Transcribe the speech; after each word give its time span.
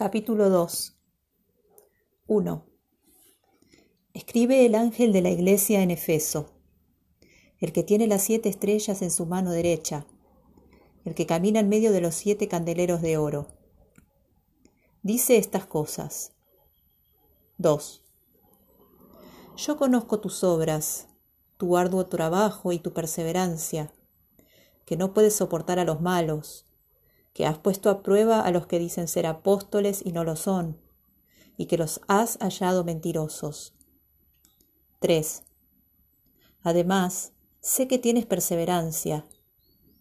Capítulo 0.00 0.48
2 0.48 0.98
1. 2.26 2.66
Escribe 4.14 4.64
el 4.64 4.74
ángel 4.74 5.12
de 5.12 5.20
la 5.20 5.28
iglesia 5.28 5.82
en 5.82 5.90
Efeso, 5.90 6.54
el 7.58 7.74
que 7.74 7.82
tiene 7.82 8.06
las 8.06 8.22
siete 8.22 8.48
estrellas 8.48 9.02
en 9.02 9.10
su 9.10 9.26
mano 9.26 9.50
derecha, 9.50 10.06
el 11.04 11.14
que 11.14 11.26
camina 11.26 11.60
en 11.60 11.68
medio 11.68 11.92
de 11.92 12.00
los 12.00 12.14
siete 12.14 12.48
candeleros 12.48 13.02
de 13.02 13.18
oro. 13.18 13.48
Dice 15.02 15.36
estas 15.36 15.66
cosas. 15.66 16.32
2. 17.58 18.02
Yo 19.58 19.76
conozco 19.76 20.18
tus 20.18 20.42
obras, 20.44 21.08
tu 21.58 21.76
arduo 21.76 22.06
trabajo 22.06 22.72
y 22.72 22.78
tu 22.78 22.94
perseverancia, 22.94 23.92
que 24.86 24.96
no 24.96 25.12
puedes 25.12 25.36
soportar 25.36 25.78
a 25.78 25.84
los 25.84 26.00
malos 26.00 26.69
que 27.32 27.46
has 27.46 27.58
puesto 27.58 27.90
a 27.90 28.02
prueba 28.02 28.40
a 28.40 28.50
los 28.50 28.66
que 28.66 28.78
dicen 28.78 29.08
ser 29.08 29.26
apóstoles 29.26 30.02
y 30.04 30.12
no 30.12 30.24
lo 30.24 30.36
son, 30.36 30.80
y 31.56 31.66
que 31.66 31.78
los 31.78 32.00
has 32.08 32.38
hallado 32.38 32.84
mentirosos. 32.84 33.74
3. 35.00 35.44
Además, 36.62 37.32
sé 37.60 37.88
que 37.88 37.98
tienes 37.98 38.26
perseverancia, 38.26 39.26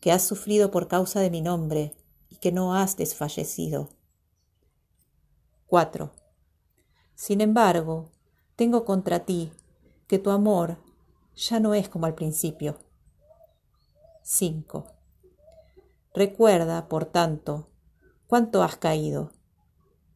que 0.00 0.12
has 0.12 0.22
sufrido 0.22 0.70
por 0.70 0.88
causa 0.88 1.20
de 1.20 1.30
mi 1.30 1.40
nombre, 1.40 1.96
y 2.28 2.36
que 2.36 2.52
no 2.52 2.74
has 2.74 2.96
desfallecido. 2.96 3.90
4. 5.66 6.12
Sin 7.14 7.40
embargo, 7.40 8.12
tengo 8.56 8.84
contra 8.84 9.24
ti 9.24 9.52
que 10.06 10.18
tu 10.18 10.30
amor 10.30 10.78
ya 11.34 11.60
no 11.60 11.74
es 11.74 11.88
como 11.88 12.06
al 12.06 12.14
principio. 12.14 12.78
5. 14.22 14.95
Recuerda, 16.16 16.88
por 16.88 17.04
tanto, 17.04 17.68
cuánto 18.26 18.62
has 18.62 18.76
caído. 18.76 19.32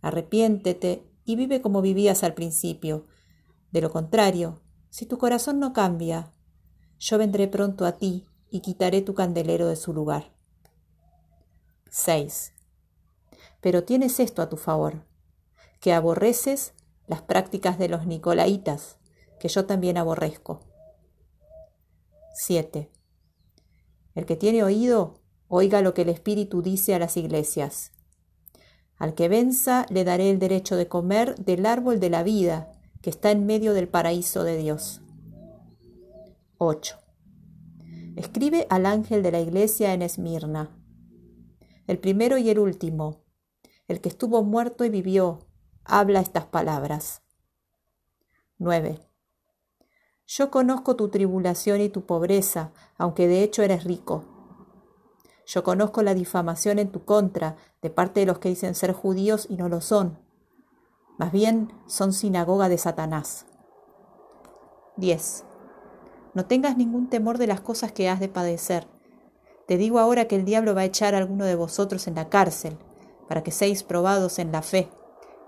Arrepiéntete 0.00 1.06
y 1.26 1.36
vive 1.36 1.60
como 1.60 1.82
vivías 1.82 2.24
al 2.24 2.32
principio. 2.32 3.06
De 3.72 3.82
lo 3.82 3.90
contrario, 3.90 4.62
si 4.88 5.04
tu 5.04 5.18
corazón 5.18 5.60
no 5.60 5.74
cambia, 5.74 6.32
yo 6.98 7.18
vendré 7.18 7.46
pronto 7.46 7.84
a 7.84 7.98
ti 7.98 8.26
y 8.50 8.60
quitaré 8.60 9.02
tu 9.02 9.12
candelero 9.12 9.68
de 9.68 9.76
su 9.76 9.92
lugar. 9.92 10.32
6. 11.90 12.54
Pero 13.60 13.84
tienes 13.84 14.18
esto 14.18 14.40
a 14.40 14.48
tu 14.48 14.56
favor, 14.56 15.04
que 15.78 15.92
aborreces 15.92 16.72
las 17.06 17.20
prácticas 17.20 17.78
de 17.78 17.90
los 17.90 18.06
nicolaitas, 18.06 18.96
que 19.38 19.48
yo 19.48 19.66
también 19.66 19.98
aborrezco. 19.98 20.60
7. 22.32 22.90
El 24.14 24.24
que 24.24 24.36
tiene 24.36 24.64
oído, 24.64 25.21
Oiga 25.54 25.82
lo 25.82 25.92
que 25.92 26.00
el 26.00 26.08
Espíritu 26.08 26.62
dice 26.62 26.94
a 26.94 26.98
las 26.98 27.18
iglesias. 27.18 27.92
Al 28.96 29.14
que 29.14 29.28
venza 29.28 29.84
le 29.90 30.02
daré 30.02 30.30
el 30.30 30.38
derecho 30.38 30.76
de 30.76 30.88
comer 30.88 31.34
del 31.34 31.66
árbol 31.66 32.00
de 32.00 32.08
la 32.08 32.22
vida 32.22 32.72
que 33.02 33.10
está 33.10 33.30
en 33.32 33.44
medio 33.44 33.74
del 33.74 33.86
paraíso 33.86 34.44
de 34.44 34.56
Dios. 34.56 35.02
8. 36.56 36.96
Escribe 38.16 38.66
al 38.70 38.86
ángel 38.86 39.22
de 39.22 39.30
la 39.30 39.40
iglesia 39.40 39.92
en 39.92 40.00
Esmirna, 40.00 40.70
el 41.86 41.98
primero 41.98 42.38
y 42.38 42.48
el 42.48 42.58
último, 42.58 43.22
el 43.88 44.00
que 44.00 44.08
estuvo 44.08 44.42
muerto 44.42 44.86
y 44.86 44.88
vivió, 44.88 45.40
habla 45.84 46.20
estas 46.20 46.46
palabras. 46.46 47.20
9. 48.56 49.00
Yo 50.26 50.50
conozco 50.50 50.96
tu 50.96 51.10
tribulación 51.10 51.82
y 51.82 51.90
tu 51.90 52.06
pobreza, 52.06 52.72
aunque 52.96 53.28
de 53.28 53.42
hecho 53.42 53.62
eres 53.62 53.84
rico 53.84 54.31
yo 55.46 55.62
conozco 55.62 56.02
la 56.02 56.14
difamación 56.14 56.78
en 56.78 56.90
tu 56.90 57.04
contra 57.04 57.56
de 57.80 57.90
parte 57.90 58.20
de 58.20 58.26
los 58.26 58.38
que 58.38 58.48
dicen 58.48 58.74
ser 58.74 58.92
judíos 58.92 59.46
y 59.48 59.56
no 59.56 59.68
lo 59.68 59.80
son. 59.80 60.18
Más 61.18 61.32
bien 61.32 61.72
son 61.86 62.12
sinagoga 62.12 62.68
de 62.68 62.78
Satanás. 62.78 63.46
10. 64.96 65.44
No 66.34 66.46
tengas 66.46 66.76
ningún 66.76 67.08
temor 67.08 67.38
de 67.38 67.46
las 67.46 67.60
cosas 67.60 67.92
que 67.92 68.08
has 68.08 68.20
de 68.20 68.28
padecer. 68.28 68.86
Te 69.66 69.76
digo 69.76 69.98
ahora 69.98 70.26
que 70.26 70.36
el 70.36 70.44
diablo 70.44 70.74
va 70.74 70.82
a 70.82 70.86
echar 70.86 71.14
a 71.14 71.18
alguno 71.18 71.44
de 71.44 71.54
vosotros 71.54 72.06
en 72.06 72.14
la 72.14 72.28
cárcel, 72.28 72.76
para 73.28 73.42
que 73.42 73.50
seáis 73.50 73.82
probados 73.82 74.38
en 74.38 74.52
la 74.52 74.62
fe, 74.62 74.90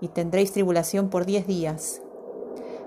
y 0.01 0.09
tendréis 0.09 0.51
tribulación 0.51 1.09
por 1.09 1.25
diez 1.25 1.47
días. 1.47 2.01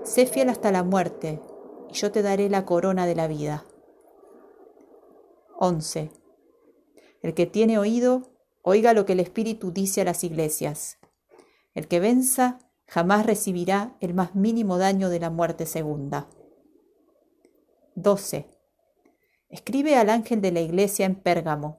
Sé 0.03 0.25
fiel 0.25 0.49
hasta 0.49 0.71
la 0.71 0.83
muerte, 0.83 1.41
y 1.89 1.93
yo 1.93 2.11
te 2.11 2.21
daré 2.21 2.49
la 2.49 2.65
corona 2.65 3.05
de 3.05 3.15
la 3.15 3.27
vida. 3.27 3.65
11. 5.59 6.18
El 7.21 7.33
que 7.33 7.45
tiene 7.45 7.77
oído, 7.77 8.31
oiga 8.61 8.93
lo 8.93 9.05
que 9.05 9.13
el 9.13 9.19
Espíritu 9.19 9.71
dice 9.71 10.01
a 10.01 10.05
las 10.05 10.23
iglesias. 10.23 10.97
El 11.73 11.87
que 11.87 11.99
venza 11.99 12.59
jamás 12.87 13.25
recibirá 13.25 13.97
el 13.99 14.13
más 14.13 14.35
mínimo 14.35 14.77
daño 14.77 15.09
de 15.09 15.19
la 15.19 15.29
muerte 15.29 15.65
segunda. 15.65 16.29
12. 17.95 18.49
Escribe 19.49 19.95
al 19.95 20.09
ángel 20.09 20.41
de 20.41 20.51
la 20.51 20.61
iglesia 20.61 21.05
en 21.05 21.15
Pérgamo. 21.15 21.77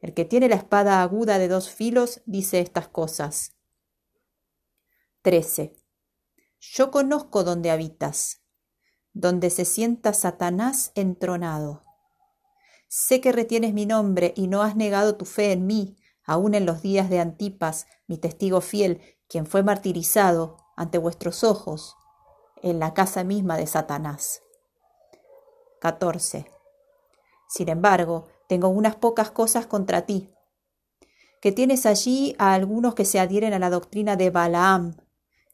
El 0.00 0.14
que 0.14 0.24
tiene 0.24 0.48
la 0.48 0.56
espada 0.56 1.02
aguda 1.02 1.38
de 1.38 1.48
dos 1.48 1.70
filos 1.70 2.22
dice 2.26 2.60
estas 2.60 2.88
cosas. 2.88 3.56
13. 5.22 5.76
Yo 6.60 6.90
conozco 6.90 7.44
donde 7.44 7.70
habitas, 7.70 8.42
donde 9.12 9.50
se 9.50 9.64
sienta 9.64 10.12
Satanás 10.12 10.92
entronado 10.94 11.84
Sé 12.94 13.22
que 13.22 13.32
retienes 13.32 13.72
mi 13.72 13.86
nombre 13.86 14.34
y 14.36 14.48
no 14.48 14.62
has 14.62 14.76
negado 14.76 15.16
tu 15.16 15.24
fe 15.24 15.52
en 15.52 15.66
mí, 15.66 15.96
aun 16.26 16.54
en 16.54 16.66
los 16.66 16.82
días 16.82 17.08
de 17.08 17.20
Antipas, 17.20 17.86
mi 18.06 18.18
testigo 18.18 18.60
fiel, 18.60 19.00
quien 19.28 19.46
fue 19.46 19.62
martirizado 19.62 20.58
ante 20.76 20.98
vuestros 20.98 21.42
ojos, 21.42 21.96
en 22.62 22.78
la 22.78 22.92
casa 22.92 23.24
misma 23.24 23.56
de 23.56 23.66
Satanás. 23.66 24.42
14. 25.80 26.50
Sin 27.48 27.70
embargo, 27.70 28.28
tengo 28.46 28.68
unas 28.68 28.96
pocas 28.96 29.30
cosas 29.30 29.66
contra 29.66 30.02
ti, 30.02 30.28
que 31.40 31.50
tienes 31.50 31.86
allí 31.86 32.36
a 32.38 32.52
algunos 32.52 32.94
que 32.94 33.06
se 33.06 33.18
adhieren 33.18 33.54
a 33.54 33.58
la 33.58 33.70
doctrina 33.70 34.16
de 34.16 34.28
Balaam, 34.28 34.98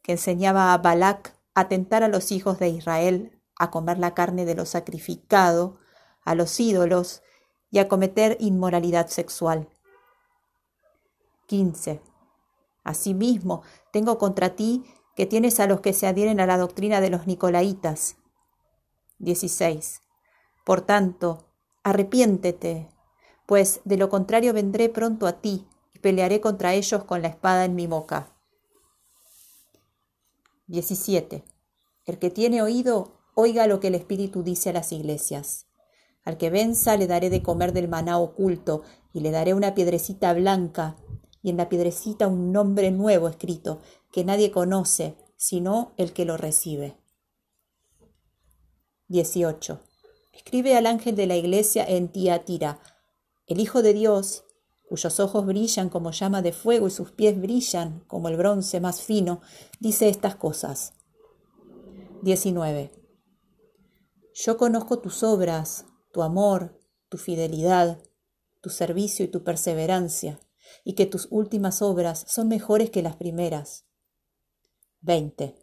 que 0.01 0.11
enseñaba 0.11 0.73
a 0.73 0.77
Balac 0.79 1.39
a 1.55 1.69
tentar 1.69 2.03
a 2.03 2.09
los 2.09 2.33
hijos 2.33 2.59
de 2.59 2.67
Israel 2.67 3.41
a 3.55 3.71
comer 3.71 3.97
la 3.97 4.13
carne 4.13 4.43
de 4.43 4.55
lo 4.55 4.65
sacrificado, 4.65 5.79
a 6.25 6.35
los 6.35 6.59
ídolos 6.59 7.23
y 7.71 7.79
a 7.79 7.87
cometer 7.87 8.37
inmoralidad 8.39 9.07
sexual. 9.07 9.69
15. 11.47 12.01
Asimismo, 12.83 13.63
tengo 13.91 14.17
contra 14.17 14.55
ti 14.55 14.83
que 15.15 15.25
tienes 15.25 15.59
a 15.59 15.67
los 15.67 15.81
que 15.81 15.93
se 15.93 16.07
adhieren 16.07 16.39
a 16.39 16.45
la 16.45 16.57
doctrina 16.57 17.01
de 17.01 17.09
los 17.09 17.27
nicolaitas. 17.27 18.17
16. 19.19 20.01
Por 20.65 20.81
tanto, 20.81 21.45
arrepiéntete, 21.83 22.89
pues 23.45 23.81
de 23.83 23.97
lo 23.97 24.09
contrario 24.09 24.53
vendré 24.53 24.89
pronto 24.89 25.27
a 25.27 25.41
ti 25.41 25.67
y 25.93 25.99
pelearé 25.99 26.39
contra 26.39 26.73
ellos 26.73 27.03
con 27.03 27.21
la 27.21 27.29
espada 27.29 27.65
en 27.65 27.75
mi 27.75 27.87
boca. 27.87 28.35
17. 30.67 31.43
El 32.05 32.19
que 32.19 32.29
tiene 32.29 32.61
oído, 32.61 33.19
oiga 33.33 33.65
lo 33.65 33.79
que 33.79 33.87
el 33.87 33.95
Espíritu 33.95 34.43
dice 34.43 34.69
a 34.69 34.73
las 34.73 34.91
iglesias. 34.91 35.68
Al 36.23 36.37
que 36.37 36.49
venza 36.49 36.97
le 36.97 37.07
daré 37.07 37.29
de 37.29 37.41
comer 37.41 37.73
del 37.73 37.87
maná 37.87 38.19
oculto, 38.19 38.83
y 39.13 39.21
le 39.21 39.31
daré 39.31 39.53
una 39.53 39.73
piedrecita 39.73 40.33
blanca, 40.33 40.97
y 41.41 41.49
en 41.49 41.57
la 41.57 41.69
piedrecita 41.69 42.27
un 42.27 42.51
nombre 42.51 42.91
nuevo 42.91 43.27
escrito, 43.27 43.81
que 44.11 44.23
nadie 44.23 44.51
conoce, 44.51 45.15
sino 45.37 45.93
el 45.97 46.13
que 46.13 46.25
lo 46.25 46.37
recibe. 46.37 46.97
18. 49.07 49.79
Escribe 50.33 50.75
al 50.75 50.85
ángel 50.85 51.15
de 51.15 51.27
la 51.27 51.35
iglesia 51.35 51.83
en 51.83 52.09
Tiatira, 52.09 52.79
el 53.47 53.59
Hijo 53.59 53.81
de 53.81 53.93
Dios, 53.93 54.43
cuyos 54.87 55.19
ojos 55.19 55.45
brillan 55.45 55.89
como 55.89 56.11
llama 56.11 56.41
de 56.41 56.51
fuego 56.51 56.87
y 56.87 56.91
sus 56.91 57.11
pies 57.11 57.39
brillan 57.39 58.01
como 58.07 58.27
el 58.27 58.37
bronce 58.37 58.79
más 58.79 59.01
fino, 59.01 59.41
dice 59.79 60.09
estas 60.09 60.35
cosas. 60.35 60.93
19. 62.21 62.91
Yo 64.33 64.57
conozco 64.57 64.99
tus 64.99 65.23
obras, 65.23 65.85
tu 66.11 66.23
amor, 66.23 66.79
tu 67.09 67.17
fidelidad, 67.17 68.01
tu 68.61 68.69
servicio 68.69 69.25
y 69.25 69.27
tu 69.27 69.43
perseverancia, 69.43 70.39
y 70.83 70.93
que 70.93 71.05
tus 71.05 71.27
últimas 71.31 71.81
obras 71.81 72.25
son 72.27 72.47
mejores 72.47 72.89
que 72.89 73.01
las 73.01 73.15
primeras. 73.15 73.85
20. 75.01 75.55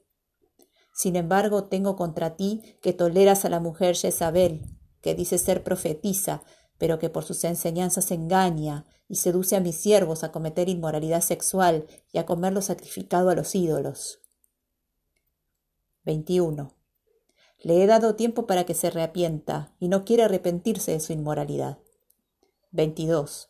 Sin 0.95 1.17
embargo, 1.17 1.65
tengo 1.65 1.95
contra 1.95 2.37
ti 2.37 2.79
que 2.81 2.93
toleras 2.93 3.45
a 3.45 3.51
la 3.51 3.61
mujer 3.61 3.97
Jezabel, 3.97 4.63
que 5.03 5.15
dice 5.15 5.39
ser 5.39 5.63
profetisa, 5.63 6.43
pero 6.79 6.99
que 6.99 7.11
por 7.11 7.25
sus 7.25 7.45
enseñanzas 7.45 8.11
engaña 8.11 8.87
y 9.09 9.17
seduce 9.17 9.57
a 9.57 9.61
mis 9.61 9.77
siervos 9.77 10.25
a 10.25 10.33
cometer 10.33 10.69
inmoralidad 10.69 11.21
sexual 11.21 11.87
y 12.13 12.19
a 12.19 12.27
comer 12.27 12.53
lo 12.53 12.63
sacrificado 12.63 13.31
a 13.31 13.35
los 13.35 13.55
ídolos. 13.55 14.21
21. 16.05 16.75
Le 17.67 17.83
he 17.83 17.89
dado 17.89 18.15
tiempo 18.15 18.47
para 18.47 18.63
que 18.63 18.75
se 18.75 18.91
reapienta 18.91 19.75
y 19.81 19.89
no 19.89 20.05
quiere 20.05 20.23
arrepentirse 20.23 20.93
de 20.93 21.01
su 21.01 21.13
inmoralidad. 21.13 21.79
22. 22.71 23.49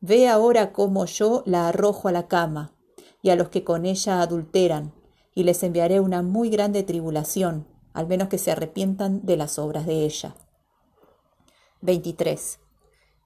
Ve 0.00 0.26
ahora 0.26 0.72
cómo 0.72 1.04
yo 1.04 1.44
la 1.46 1.68
arrojo 1.68 2.08
a 2.08 2.10
la 2.10 2.26
cama, 2.26 2.74
y 3.22 3.30
a 3.30 3.36
los 3.36 3.48
que 3.48 3.62
con 3.62 3.86
ella 3.86 4.22
adulteran, 4.22 4.92
y 5.36 5.44
les 5.44 5.62
enviaré 5.62 6.00
una 6.00 6.22
muy 6.22 6.50
grande 6.50 6.82
tribulación, 6.82 7.68
al 7.92 8.08
menos 8.08 8.26
que 8.26 8.38
se 8.38 8.50
arrepientan 8.50 9.24
de 9.24 9.36
las 9.36 9.56
obras 9.56 9.86
de 9.86 10.04
ella. 10.04 10.34
23. 11.80 12.58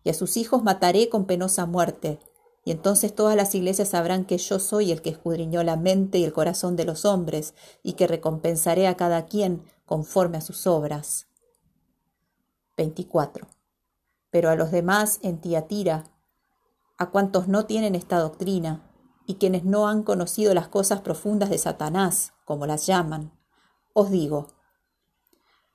Y 0.04 0.10
a 0.10 0.12
sus 0.12 0.36
hijos 0.36 0.62
mataré 0.62 1.08
con 1.08 1.24
penosa 1.24 1.64
muerte, 1.64 2.18
y 2.66 2.70
entonces 2.70 3.14
todas 3.14 3.34
las 3.34 3.54
iglesias 3.54 3.88
sabrán 3.88 4.26
que 4.26 4.36
yo 4.36 4.58
soy 4.58 4.92
el 4.92 5.00
que 5.00 5.08
escudriñó 5.08 5.62
la 5.62 5.76
mente 5.76 6.18
y 6.18 6.24
el 6.24 6.34
corazón 6.34 6.76
de 6.76 6.84
los 6.84 7.06
hombres, 7.06 7.54
y 7.82 7.94
que 7.94 8.06
recompensaré 8.06 8.88
a 8.88 8.98
cada 8.98 9.24
quien 9.24 9.62
conforme 9.86 10.36
a 10.38 10.42
sus 10.42 10.66
obras. 10.66 11.28
24. 12.76 13.48
Pero 14.30 14.50
a 14.50 14.56
los 14.56 14.70
demás 14.70 15.18
en 15.22 15.40
Tiatira, 15.40 16.04
a 16.98 17.10
cuantos 17.10 17.48
no 17.48 17.64
tienen 17.64 17.94
esta 17.94 18.18
doctrina, 18.18 18.82
y 19.26 19.36
quienes 19.36 19.64
no 19.64 19.88
han 19.88 20.02
conocido 20.02 20.54
las 20.54 20.68
cosas 20.68 21.00
profundas 21.00 21.50
de 21.50 21.58
Satanás, 21.58 22.32
como 22.44 22.66
las 22.66 22.86
llaman, 22.86 23.32
os 23.92 24.10
digo, 24.10 24.48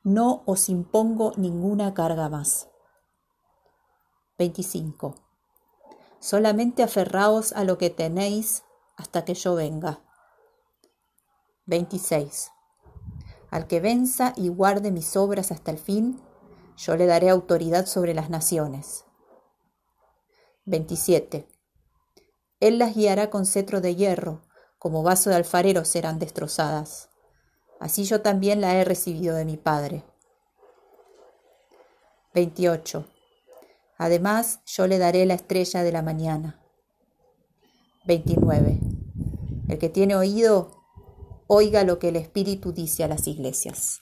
no 0.04 0.44
os 0.46 0.70
impongo 0.70 1.34
ninguna 1.38 1.94
carga 1.94 2.30
más. 2.30 2.70
25. 4.38 5.16
Solamente 6.20 6.82
aferraos 6.82 7.52
a 7.54 7.64
lo 7.64 7.78
que 7.78 7.90
tenéis 7.90 8.64
hasta 8.96 9.26
que 9.26 9.34
yo 9.34 9.56
venga. 9.56 10.00
26. 11.66 12.52
Al 13.52 13.68
que 13.68 13.82
venza 13.82 14.34
y 14.38 14.48
guarde 14.48 14.92
mis 14.92 15.16
obras 15.18 15.52
hasta 15.52 15.72
el 15.72 15.78
fin, 15.78 16.20
yo 16.78 16.96
le 16.96 17.06
daré 17.06 17.30
autoridad 17.30 17.86
sobre 17.86 18.14
las 18.14 18.30
naciones. 18.30 19.04
27. 20.66 21.48
Él 22.62 22.80
las 22.80 22.96
guiará 22.96 23.30
con 23.30 23.46
cetro 23.46 23.82
de 23.82 23.96
hierro, 23.96 24.42
como 24.80 25.04
vaso 25.04 25.30
de 25.30 25.36
alfarero 25.36 25.84
serán 25.84 26.18
destrozadas. 26.18 27.10
Así 27.80 28.06
yo 28.06 28.22
también 28.22 28.62
la 28.62 28.76
he 28.76 28.86
recibido 28.86 29.36
de 29.36 29.44
mi 29.44 29.58
Padre. 29.58 30.06
28. 32.34 33.06
Además, 33.98 34.62
yo 34.66 34.88
le 34.88 34.98
daré 34.98 35.26
la 35.26 35.34
estrella 35.34 35.84
de 35.84 35.92
la 35.92 36.02
mañana. 36.02 36.64
29. 38.06 38.80
El 39.68 39.78
que 39.78 39.90
tiene 39.90 40.16
oído, 40.16 40.81
oiga 41.54 41.84
lo 41.84 42.00
que 42.00 42.08
el 42.08 42.16
Espíritu 42.16 42.72
dice 42.72 43.04
a 43.04 43.10
las 43.10 43.28
iglesias. 43.28 44.00